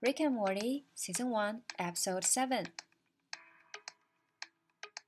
[0.00, 2.72] Rick and Morty Season One Episode Seven。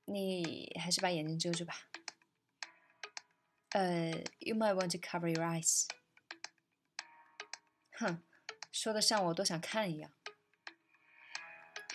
[0.05, 1.89] 你还是把眼睛遮住吧。
[3.71, 5.87] 呃、uh,，You might want to cover your eyes。
[7.91, 8.23] 哼，
[8.71, 10.11] 说的像我多想看一样。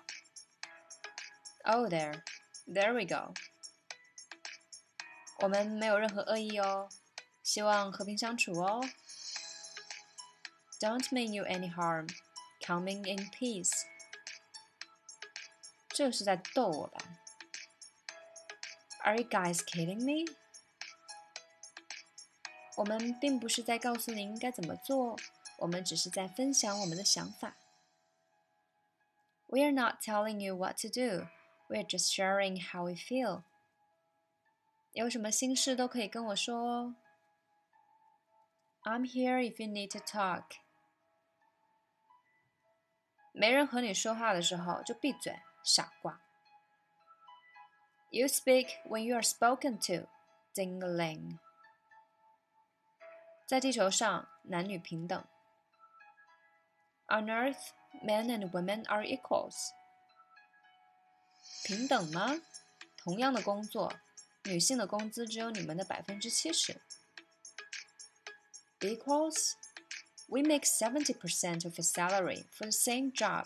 [1.63, 2.21] Oh, there,
[2.65, 3.33] there we go.
[5.39, 6.89] 我们没有任何恶意哦，
[7.43, 8.81] 希望和平相处哦。
[10.79, 12.07] Don't mean you any harm.
[12.61, 13.85] Coming in peace.
[15.89, 16.99] 这是在逗我吧
[19.03, 20.31] ？Are you guys kidding me？
[22.77, 25.17] 我们并不是在告诉您该怎么做，
[25.59, 27.55] 我们只是在分享我们的想法。
[29.47, 31.27] We are not telling you what to do.
[31.69, 33.43] We are just sharing how we feel.
[34.91, 36.95] 有什么心事都可以跟我说哦。
[38.83, 40.43] I'm here if you need to talk.
[43.31, 46.21] 没人和你说话的时候就闭嘴，傻瓜。
[48.11, 50.07] You speak when you are spoken to.
[50.53, 51.39] Ding a ling.
[53.45, 55.23] 在地球上，男女平等。
[57.07, 57.71] On Earth,
[58.03, 59.71] men and women are equals.
[61.63, 62.41] 平等吗？
[62.97, 63.93] 同样的工作，
[64.43, 66.81] 女性的工资只有你们的百分之七十。
[68.79, 69.53] Equals?
[70.27, 73.45] We make seventy percent of a salary for the same job.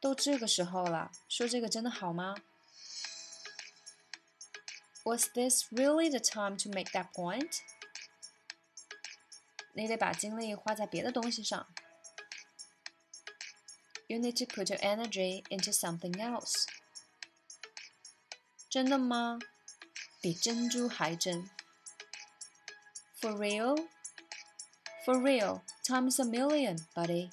[0.00, 2.34] 都这个时候了，说这个真的好吗？
[5.04, 7.58] Was this really the time to make that point？
[9.74, 11.66] 你得把精力花在别的东西上。
[14.06, 16.66] You need to put your energy into something else。
[18.68, 19.38] 真的吗？
[20.20, 21.50] 比珍珠还真。
[23.20, 23.88] For real?
[25.04, 27.30] For real, times a million, buddy.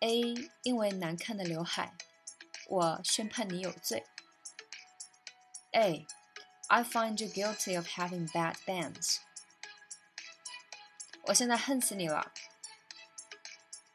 [0.00, 1.94] A 因为难看的刘海，
[2.68, 4.04] 我宣判你有罪。
[5.72, 6.06] A,
[6.68, 9.18] I find you guilty of having bad bands.
[11.24, 12.32] 我现在恨死你了。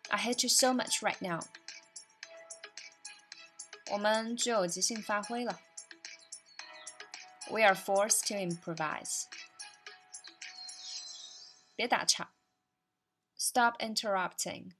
[0.09, 1.45] I hate you so much right now.
[3.91, 5.61] 我们只有即兴发挥了。
[7.47, 9.25] We are forced to improvise.
[11.75, 12.31] 别打岔。
[13.37, 14.73] Stop interrupting.